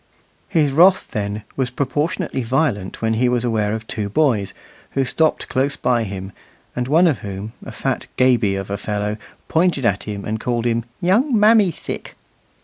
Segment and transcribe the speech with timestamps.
[0.49, 4.51] His wrath, then, was proportionately violent when he was aware of two boys,
[4.93, 6.31] who stopped close by him,
[6.75, 9.17] and one of whom, a fat gaby of a fellow,
[9.47, 12.15] pointed at him and called him "Young mammy sick!"